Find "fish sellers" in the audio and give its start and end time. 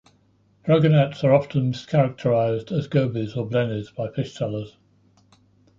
4.09-4.75